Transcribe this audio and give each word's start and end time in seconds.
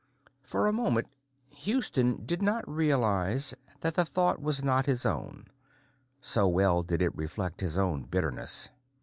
_For 0.41 0.65
a 0.67 0.73
moment, 0.73 1.05
Houston 1.51 2.25
did 2.25 2.41
not 2.41 2.67
realize 2.67 3.53
that 3.81 3.93
the 3.93 4.03
thought 4.03 4.41
was 4.41 4.63
not 4.63 4.87
his 4.87 5.05
own, 5.05 5.45
so 6.19 6.47
well 6.47 6.81
did 6.81 7.03
it 7.03 7.15
reflect 7.15 7.61
his 7.61 7.77
own 7.77 8.05
bitterness. 8.05 8.71